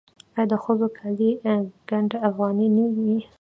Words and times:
آیا 0.35 0.43
د 0.51 0.53
ښځو 0.63 0.87
کالي 0.97 1.29
ګنډ 1.89 2.11
افغاني 2.29 2.67
نه 2.75 2.85
وي؟ 2.95 3.15